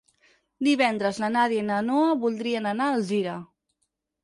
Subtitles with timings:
[0.67, 3.39] Divendres na Nàdia i na Noa voldrien anar a Alzira.